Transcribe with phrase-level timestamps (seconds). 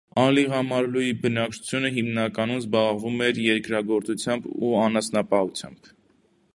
[0.19, 5.97] Ալիղամարլուի բնակչությունը հիմնականում զբաղվում էր երկրագործությամբ ու անասնապահությամբ։